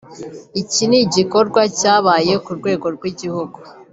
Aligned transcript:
Iki 0.61 0.83
ni 0.89 0.97
igikorwa 1.05 1.61
cyabaye 1.79 2.33
ku 2.43 2.51
rwego 2.59 2.85
rw’igihugu 2.95 3.57